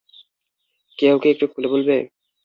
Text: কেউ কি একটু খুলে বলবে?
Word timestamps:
কেউ 0.99 1.15
কি 1.21 1.27
একটু 1.33 1.45
খুলে 1.47 1.67
বলবে? 1.73 1.95